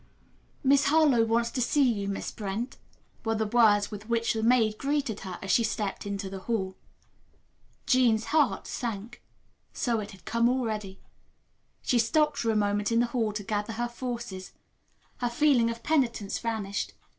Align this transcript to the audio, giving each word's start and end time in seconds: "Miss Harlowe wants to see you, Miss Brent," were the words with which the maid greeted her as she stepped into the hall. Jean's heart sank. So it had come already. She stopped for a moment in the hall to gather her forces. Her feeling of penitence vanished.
"Miss 0.63 0.85
Harlowe 0.85 1.23
wants 1.25 1.51
to 1.51 1.61
see 1.61 1.83
you, 1.83 2.07
Miss 2.07 2.31
Brent," 2.31 2.77
were 3.23 3.35
the 3.35 3.45
words 3.45 3.91
with 3.91 4.09
which 4.09 4.33
the 4.33 4.41
maid 4.41 4.79
greeted 4.79 5.19
her 5.19 5.37
as 5.43 5.51
she 5.51 5.63
stepped 5.63 6.07
into 6.07 6.27
the 6.27 6.39
hall. 6.39 6.75
Jean's 7.85 8.25
heart 8.33 8.65
sank. 8.65 9.21
So 9.73 9.99
it 9.99 10.09
had 10.09 10.25
come 10.25 10.49
already. 10.49 10.99
She 11.83 11.99
stopped 11.99 12.37
for 12.37 12.49
a 12.49 12.55
moment 12.55 12.91
in 12.91 12.99
the 12.99 13.05
hall 13.13 13.31
to 13.33 13.43
gather 13.43 13.73
her 13.73 13.87
forces. 13.87 14.53
Her 15.17 15.29
feeling 15.29 15.69
of 15.69 15.83
penitence 15.83 16.39
vanished. 16.39 16.95